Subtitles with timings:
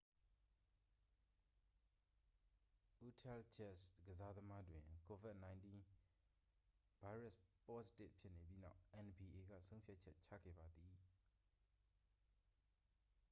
[2.99, 5.65] အူတဟ်ဂျက်ဇ် ကစားသမားတွင် covid-19
[7.01, 10.93] ဗိုင်းရပ်စ်ပေါ့စတစ်ဖြစ်နေပြီးနောက် nba က ဆုံးဖြတ်ချက်ချခဲ့ပါသည်